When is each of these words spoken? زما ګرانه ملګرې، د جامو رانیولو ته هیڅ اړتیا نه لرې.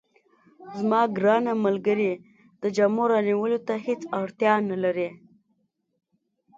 زما 0.77 1.01
ګرانه 1.17 1.53
ملګرې، 1.65 2.11
د 2.61 2.63
جامو 2.75 3.03
رانیولو 3.11 3.59
ته 3.67 3.73
هیڅ 3.85 4.01
اړتیا 4.19 4.53
نه 4.69 4.77
لرې. 4.83 5.09